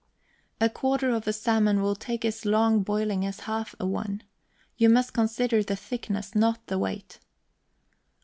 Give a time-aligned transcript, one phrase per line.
[0.59, 4.23] A quarter of a salmon will take as long boiling as half a one.
[4.75, 7.19] You must consider the thickness, not the weight.